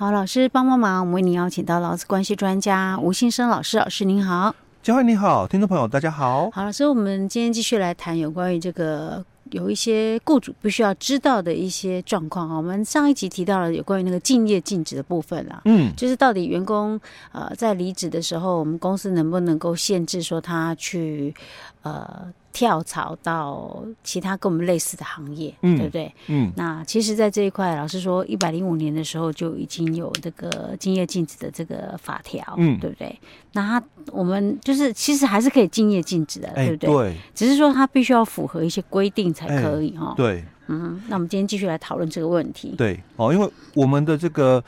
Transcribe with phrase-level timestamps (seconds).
[0.00, 6.50] 好，老师帮帮忙，我们为您邀请到劳资关系专家吴信生老师，老师您好，嘉惠你好，听众朋友大家好。
[6.52, 9.22] 好，老师，我们今天继续来谈有关于这个。
[9.50, 16.98] 有一些雇主必须要知道的一些状况啊，我们上一集提到了有关于那个竞业禁止的部分啦，嗯，就是到底员工
[17.32, 21.34] 呃在离职的时候，我们公司能不能够限制说他去
[21.82, 22.32] 呃。
[22.52, 26.12] 跳槽到其他跟我们类似的行业，嗯、对不对？
[26.26, 33.16] 嗯，那其实，在这一块，老师说，一百零五年的时候就已经有这个竞业禁止的这个法条，嗯，对不对？
[33.52, 36.90] 那他我们就是其实还是可以竞业禁止的，对不对？
[36.90, 40.12] 对，只是说他必须要符合一些规定才可以哈。
[40.16, 42.74] 对，嗯，那我们今天继续来讨论这个问题。
[42.76, 44.62] 对，哦，因为我们的这个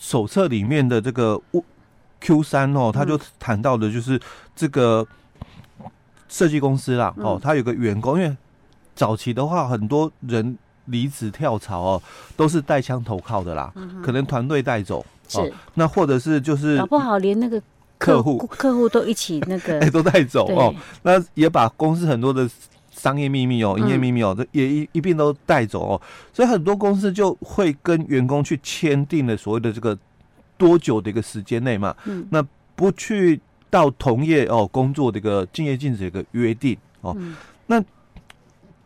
[0.00, 1.40] 手册里面的这个
[2.20, 4.20] Q 三哦，他就谈到的就是
[4.56, 5.06] 这个。
[6.28, 8.36] 设计公司啦，哦，他有个员工，因为
[8.94, 12.02] 早期的话，很多人离职跳槽哦，
[12.36, 17.62] 都是带枪投靠的啦，可能团队带走，是，那或者是就是搞不好连那个
[17.98, 18.88] 客户客户。
[18.88, 22.48] 都一起那个， 哎，都带走哦，那也把公司很多的
[22.90, 26.02] 商业秘密哦、营业秘密哦，这也一一并都带走哦，
[26.32, 29.96] 所以很多公司就会跟员工去签订了所谓的这个
[30.56, 33.40] 多久的一个时间内嘛，嗯，那不去。
[33.76, 37.84] 到同业哦工作的一个敬业禁止的一个约定哦，嗯、那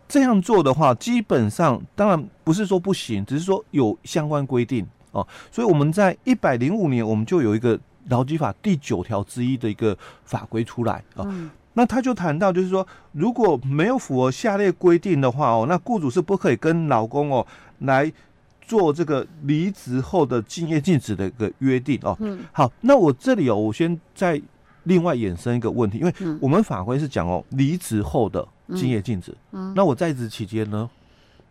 [0.08, 5.24] 这样做的话，基本上当然不是说不行，只是说有相关规定哦。
[5.52, 11.22] 所以我们在一百零五年，我们就有一个劳基法第九条之一的一个法规出来啊。
[11.22, 17.46] 哦嗯、那他就谈到，就是说如果没有符合下列规定的话哦，那雇主是不可以跟老公哦
[17.78, 18.12] 来
[18.60, 22.16] 做这个离职后的敬业禁止的一个约定哦。
[22.18, 24.42] 嗯，好，那我这里哦，我先在。
[24.84, 29.34] 另外衍生一个问题，因为我们法规是讲哦，离职后的竞业禁止。
[29.52, 30.88] 嗯，那我在职期间呢？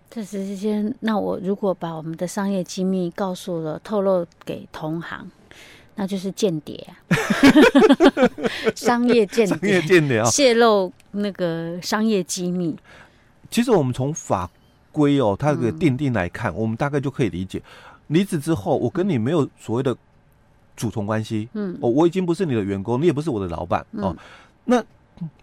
[0.09, 5.29] 在职期间，那我如果把我们的商业机密告诉了、透露给同行，
[5.95, 6.97] 那就是间谍啊！
[8.75, 10.25] 商业间谍，商业间谍啊！
[10.25, 12.75] 泄露那个商业机密。
[13.51, 14.49] 其实我们从法
[14.91, 17.61] 规哦，它的定定来看，我们大概就可以理解，
[18.07, 19.95] 离职之后，我跟你没有所谓的。
[20.79, 24.15] 主从关系，嗯，哦，我已经不是你的员工，你也不是我的老板，哦，
[24.63, 24.81] 那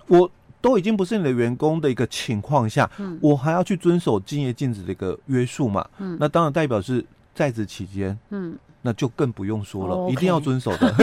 [0.07, 0.29] 我
[0.63, 7.05] 都已经不是你的员工的一个情况下，嗯，我还要去遵守敬业禁止的一个约束嘛，嗯，那当然代表是
[7.35, 10.95] 在职期间，嗯，那就更不用说了，一定要遵守的。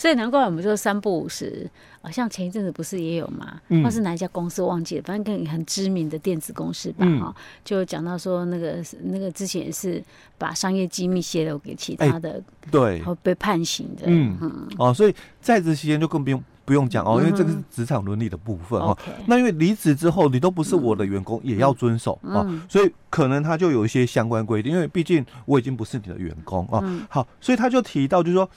[0.00, 1.68] 所以难怪我们说三不五十，
[2.00, 3.60] 啊，像前一阵子不是也有吗？
[3.68, 10.02] 嗯、或是哪一家公司忘记了，反正跟很知名的电子公司吧，哈、嗯，就讲到说那个那个之前是
[10.38, 14.04] 把商业机密泄露给其他的，欸、对，会被判刑的。
[14.06, 18.96] 嗯嗯哦，所以在职期间就更不用不用讲哦，因为这个是职场伦理的部分哦。
[19.06, 26.80] 嗯、那因为离职之后你都不是我的员工，嗯、也要遵守啊，嗯、所以可能他就有一些相关规定，因为毕竟我已经不是你的员工啊。
[26.82, 28.48] 嗯、好，所以他就提到就是说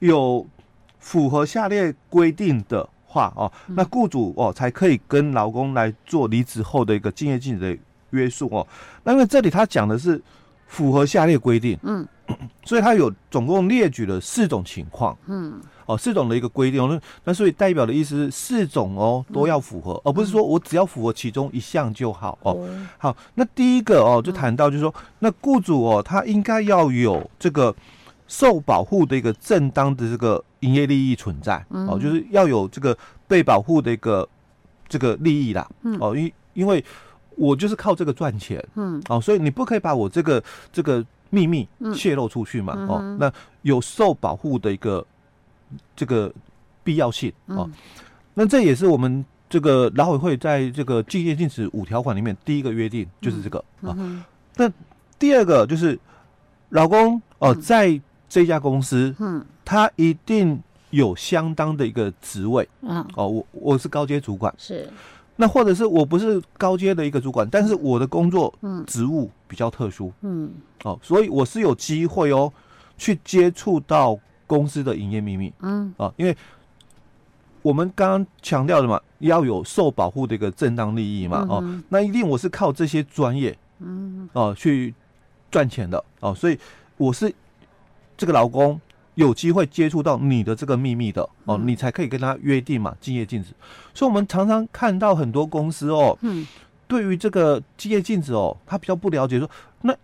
[0.00, 0.44] 有。
[0.98, 8.66] 符合下列规定的话哦，那雇主哦才可以跟劳工来做离职后的一个竞业禁止的约束哦。
[9.04, 10.20] 那因为这里他讲的是
[10.66, 12.06] 符合下列规定，嗯，
[12.64, 22.68] 所以他有总共列举了四种情况，嗯，哦四种的一个规定，那那所以代表的意思是四种哦都要符合，而不是说我只要符合其中一项就好哦。
[22.98, 27.74] 好，那第一个哦就谈到就是说，那雇主哦他应该要有这个。
[28.30, 32.96] 受保护的一个正当的这个营业利益存在，嗯、哦，就是要有这个
[33.26, 34.28] 被保护的一个
[34.88, 36.84] 这个利益啦，嗯、哦，因因为
[37.36, 40.42] 我就是靠这个赚钱，嗯，哦，所以你不可以把我这个
[40.72, 43.32] 这个秘密泄露出去嘛，嗯、哦，那
[43.62, 45.06] 有受保护的一个
[45.94, 46.32] 这个
[46.82, 47.72] 必要性，哦，嗯、
[48.34, 53.96] 那这也是我们这个劳委会在这个竞业禁止五条款里面第一个约定就是这个啊，
[54.56, 54.70] 那
[55.18, 55.98] 第二个就是
[56.70, 60.58] 老公哦、呃、在这家公司，嗯，他一定
[60.88, 64.88] 有相当的一个职位，嗯，哦，我我是高阶主管，是，
[65.36, 70.50] 那或者是我不是高阶的一个主管，但是我的工作，嗯，职务比较特殊，嗯，
[70.84, 72.50] 哦，所以我是有机会哦，
[72.96, 76.34] 去接触到公司的营业秘密，嗯，啊，因为
[77.60, 84.94] 我们刚刚强调的嘛，要有受保护的一个正当利益嘛，哦，那一定我是靠这些专业，嗯，哦，去
[85.50, 86.58] 赚钱的，哦，所以
[86.96, 87.30] 我是。
[88.20, 88.80] 这个劳工
[89.18, 93.48] 有机会接触到你的这个秘密的哦，你才可以跟他约定嘛，敬业禁止。
[93.92, 96.46] 所以，我们常常看到很多公司哦，嗯，
[96.86, 99.50] 对于这个敬业禁止哦，他比较不了解说，说
[99.82, 99.96] 那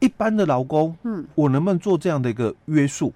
[0.00, 3.14] 一般的劳工，嗯，我能不能做这样的一个约束？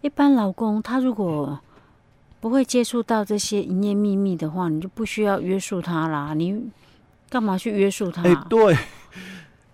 [0.00, 1.60] 一般劳工他如果
[2.40, 6.34] 不会接触到这些营业秘密的话，你就不需要约束他啦。
[6.34, 6.60] 你
[7.30, 8.22] 干嘛去约束他？
[8.24, 8.76] 哎，对。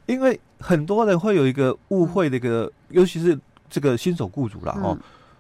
[0.05, 3.39] 因为很多人会有一个误会，的一个尤其是
[3.69, 4.97] 这个新手雇主了哦，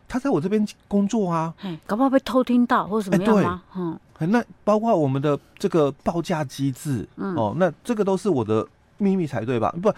[0.07, 1.53] 他在我这边工作啊，
[1.87, 3.63] 搞不好被偷听到或什么样吗？
[3.77, 8.67] 嗯，那包括我们的这个报价机制，哦，那这个都是我的
[8.97, 9.75] 秘密才对吧？
[9.83, 9.93] 不。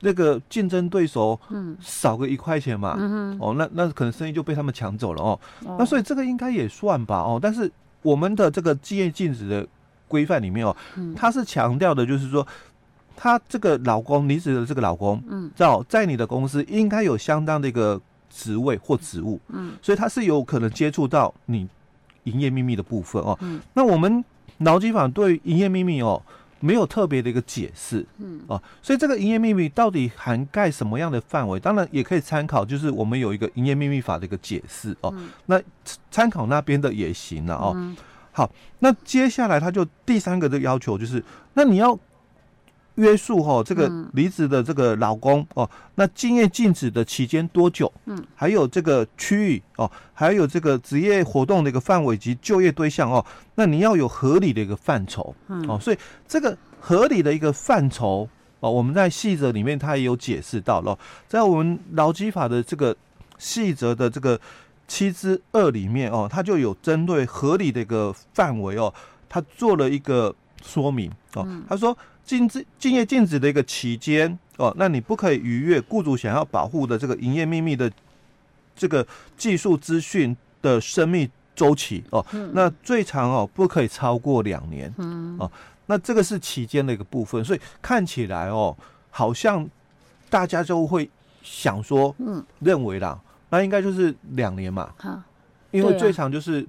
[0.00, 7.70] 那个竞争对手，嗯，少个一块钱嘛，嗯哦，那那可能生意就被他们抢走了哦，哦，那所以这个应该也算吧，哦，但是
[8.02, 9.66] 我们的这个竞业禁止的
[10.06, 12.46] 规范里面哦，嗯，它是强调的就是说，
[13.16, 18.00] 他这个老公离职的这个老公，嗯，在在你的公司应该有相当的一个
[18.30, 21.68] 职位或职务，嗯，所以他是有可能接触到你
[22.24, 24.24] 营业秘密的部分哦，嗯，那我们
[24.58, 26.22] 劳基法对营业秘密哦。
[26.60, 31.60] 没有特别的一个解释，嗯哦，所以这个营业秘密到底涵盖什么样的范围？
[31.60, 35.60] 当然也可以参考，就是我们有一个营业秘密法的一个解释哦，嗯、那
[36.10, 37.74] 参考那边的也行了哦。
[37.76, 37.94] 嗯、
[38.32, 41.22] 好，那接下来他就第三个的要求就是，
[41.52, 41.98] 那你要。
[42.96, 47.92] 约束哈这个离职的这个老公哦，那竞业禁止的期间多久？
[48.04, 53.24] 嗯，还有这个区域哦，还有这个职业活动的一个范围及就业对象哦，
[53.56, 55.98] 那你要有合理的一个范畴，嗯哦，所以
[56.28, 58.28] 这个合理的一个范畴
[58.60, 62.96] 哦，我们在细则里面它也有解释到了，在我们劳基法的这个
[63.38, 64.40] 细则的这个
[64.86, 68.94] 七之二里面哦，它就有针对合理的一个范围哦，
[69.28, 70.32] 它做了一个
[70.62, 71.96] 说明哦，他说。
[72.24, 77.90] 禁止竞业禁止的一个期间哦，那你不可以逾越雇主想要保护的这个营业秘密的
[78.74, 79.06] 这个
[79.36, 85.36] 技术资讯的生命周期哦，嗯、那最长哦不可以超过两年，嗯。
[85.38, 85.50] 哦，
[85.86, 88.74] 那这个是期间的一个部分，所以看起来哦，
[89.10, 89.68] 好像
[90.30, 91.10] 大家就会
[91.42, 95.22] 想说，嗯，认为啦，那应该就是两年嘛，好，
[95.70, 96.66] 因为最长就是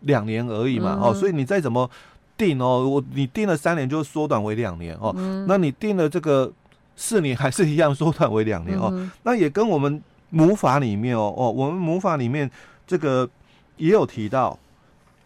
[0.00, 1.88] 两年而已嘛，嗯、哦，所以你再怎么。
[2.36, 6.52] 定哦，我你定了三年就缩短为两年哦，嗯、那你定了这个
[6.96, 12.50] 四年还是一样缩短为两年哦，嗯、那也跟我们母法里面哦哦，我们母法里面
[12.86, 13.28] 这个
[13.76, 14.58] 也有提到，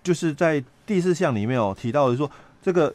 [0.03, 2.95] 就是在第四项里面哦提到的说，这个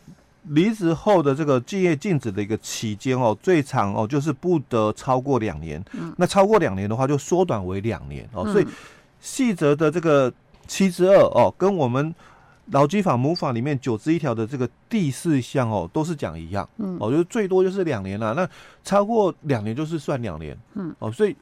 [0.49, 8.67] 离职后的这个竞业禁止的一个期间哦，最长哦就是不得超过两年，嗯、那超过两年的话就缩短为两年哦，所以
[9.19, 10.31] 细则的这个
[10.67, 12.13] 七之二哦跟我们。
[12.71, 18.47] 劳基法母法里面九之一条的这个第四项哦，都是讲一样，嗯，哦，就是最多就是两年了，那
[18.83, 21.35] 超过两年就是算两年，嗯，哦，所以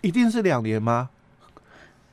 [0.00, 1.10] 一定是两年吗？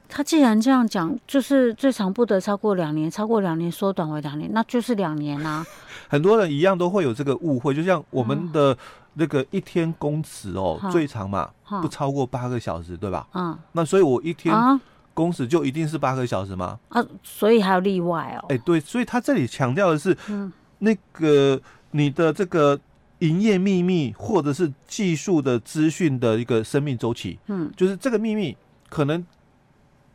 [0.09, 5.65] 他既然这样讲，就是最长不得超过两年，超过两年缩短为两年，那就是两年啊。
[6.09, 8.77] 很多人一样都会有这个误会，就像我们的
[9.13, 13.25] 那个一天工时哦，嗯、最长嘛，嗯、不超过八个小时，对吧？
[13.33, 14.53] 嗯，那所以我一天。
[14.53, 14.79] 啊
[15.17, 16.79] 工时就一定是八个小时吗？
[16.89, 18.45] 啊，所以还有例外哦。
[18.49, 21.59] 哎、欸，对，所以他这里强调的是，嗯，那个
[21.89, 22.79] 你的这个
[23.19, 28.55] 营业秘密或者是技术的资讯的一个生命周期，嗯，就是这个秘密
[28.89, 29.25] 可能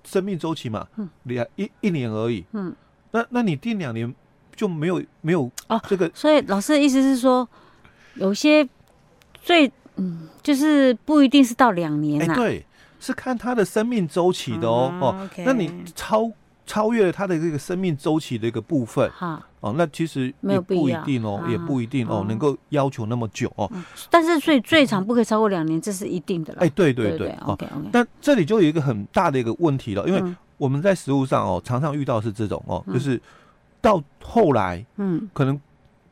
[0.05, 2.73] 生命周期嘛，嗯，两一一年而已，嗯，
[3.11, 4.15] 那那你定两年
[4.55, 7.49] 就没有没有哦，这个、啊，所以老师的意思是说，
[8.15, 8.69] 有些
[9.35, 9.67] 最
[9.97, 12.67] 嗯，就是不一定是到两年啊、欸，对。
[13.03, 16.31] 是看它的生命周期的哦、嗯、哦、那你超
[16.65, 23.69] 超越了它的这个生命周期的一个部分，哈哦，那其实也不一定哦，也不一定哦，能够要求那么久哦。
[24.09, 26.61] 但是所以最长不可以超过两年，这是一定的了。
[26.61, 27.89] 哎，对对对，OK OK。
[27.93, 33.21] 那这里就有一个很大的一个问题了，因为我们在食物上哦，常常遇到是这种哦，就是
[33.81, 35.61] 到后来，嗯，可能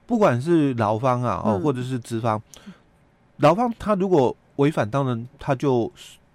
[0.06, 2.42] 不管是劳方啊哦，或者是资方，
[3.36, 5.90] 劳方他如果违反，当然他就。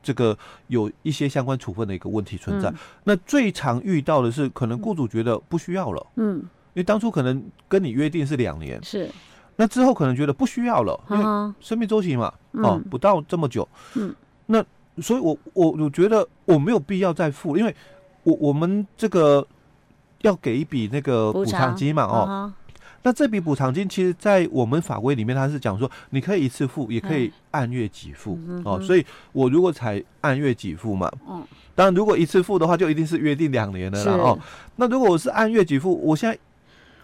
[0.06, 2.70] 这个有一些相关处分的一个问题存在。
[2.70, 9.10] 嗯、那最常遇到的是，可能雇主觉得不需要了，嗯，因为当初可能跟你约定是两年，是，
[9.56, 11.24] 那之后可能觉得不需要了，因为
[11.60, 14.14] 生命周期嘛，嗯、哦，不到这么久，嗯，
[14.46, 14.64] 那
[15.02, 17.76] 所以我我我觉得我没有必要再付，因为
[18.22, 19.46] 我我们这个
[20.22, 21.76] 要给一笔那个补偿。
[21.76, 22.54] 金嘛，哦。
[23.06, 28.82] 那这笔补偿金，其实，在我们法规里面，它是讲说，你可以一次付，也可以按月给付哦。
[28.82, 31.44] 所以，我如果才按月给付嘛，嗯，
[31.76, 34.40] 当然，如果一次付的话，就一定是约定两年的了哦。
[34.78, 36.36] 那如果我是按月给付，我现在，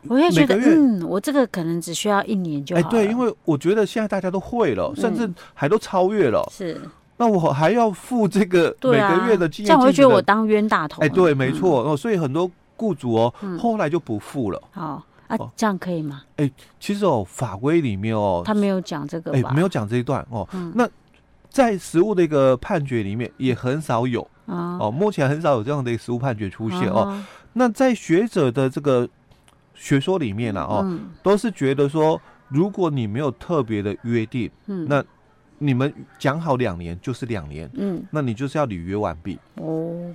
[0.07, 2.81] 我也觉得，嗯，我这个可能只需要一年就好。
[2.81, 6.43] 哎，对，因为我觉得现在大家都会了，甚至还都超越了。
[6.51, 6.81] 是，
[7.17, 11.03] 那我还要付这个每个月的经验，这样我会觉得我当冤大头。
[11.03, 11.95] 哎，对，没错哦。
[11.95, 14.59] 所以很多雇主哦，后来就不付了。
[14.71, 15.05] 好。
[15.37, 16.23] 啊，这样可以吗？
[16.37, 20.47] 哎、欸，其实哦，法规里面哦，他没有讲这个，哎、欸，没有讲这一段哦。
[20.53, 20.87] 嗯、那
[21.49, 27.25] 在实务的一个判决里面也很少有、嗯、哦，目前很少有这样的一个实务判决出现、嗯、哦。
[27.53, 29.07] 那在学者的这个
[29.73, 35.03] 学说里面呢、啊，哦，嗯、都是觉得说如果你没有特别的约定，嗯，那
[35.59, 39.39] 你们讲好两年就是两年，嗯，那你就是要履约完毕。
[39.55, 40.11] 哦。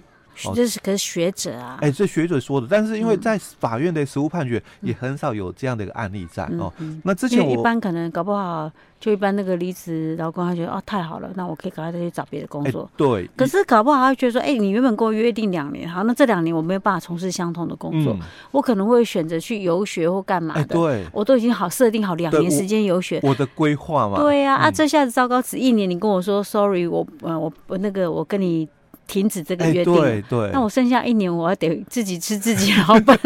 [0.55, 6.73] 这是可是学者啊，哎，这学者说的，但是因为在法院的实务判决也很少有这样的一个案例在哦。
[7.02, 12.88] 那之前我一般可能搞不好，就一般那个离职老公他觉得哦太好了，那我可以赶快再去找别的工作。
[12.97, 13.28] 对。
[13.37, 18.16] 可是搞不好他觉得说，哎，你原本跟我约定两年，好，那这两年我没有办法从事相同的工作，
[18.50, 20.64] 我可能会选择去游学或干嘛的。
[20.64, 21.05] 对。
[21.12, 24.19] 我都已经好设定好两年时间游学，我的规划嘛。
[24.19, 28.69] 对呀，啊，这下子糟糕，只一年，你跟我说 sorry，我呃我我那个我跟你。
[29.06, 33.18] 停止这个约定，欸、对对，那我剩下一年，我要得自己吃自己 老本，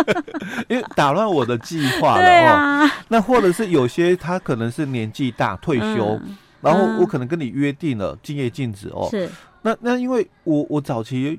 [0.68, 2.22] 因为打乱我的计划了。
[2.22, 9.08] 对啊，那或者是有些他可能是年纪大退休，嗯、然后我可能跟你约定了敬业禁止哦。
[9.10, 9.28] 是，
[9.62, 11.38] 那那因为我我早期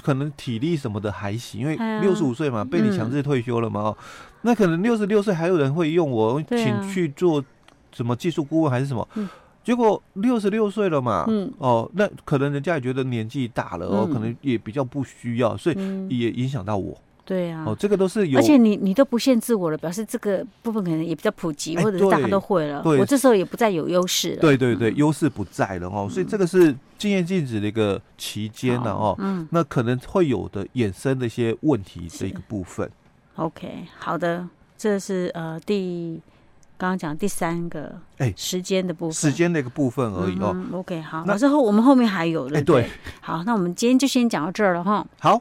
[0.00, 3.86] 可能体力什么的还行，因为六十五岁嘛，被你强制退休了嘛。
[3.88, 3.96] 嗯、
[4.42, 7.44] 那可能六十六岁还有人会用我，请去做
[7.92, 9.08] 什么技术顾问还是什么。
[9.14, 9.28] 嗯
[9.66, 15.76] 结果六十六岁了嘛，嗯，哦，那可能人家也觉得年纪大了，哦，可能也比较不需要，所以
[16.08, 16.96] 也影响到我。
[17.24, 22.80] 对啊，哦，这个都是有，而且你你都不限制我了，表示这个部分可能也比较普及，或者是大家都会了。
[22.84, 24.40] 我这时候也不再有优势了。
[24.40, 32.88] 对对对，优势不在了哦，所以这个是竞业禁止的一个期间呢哦，嗯，那可能会有的衍生的一些问题的一个部分。
[33.34, 36.22] OK，好的，这是呃第。
[36.78, 40.56] 刚刚讲第三个，哎，时间的部分，时间的一个部分而已哦。
[40.72, 42.88] OK，好，那之后我们后面还有的，对，
[43.20, 45.06] 好，那我们今天就先讲到这儿了哈。
[45.18, 45.40] 好。